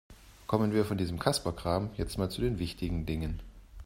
[0.47, 3.39] Kommen wir von diesem Kasperkram jetzt mal zu den wichtigen Dingen.